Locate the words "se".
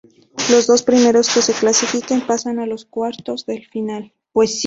1.43-1.53